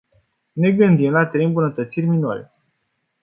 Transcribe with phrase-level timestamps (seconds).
[0.53, 2.51] Ne gândim la trei îmbunătățiri minore.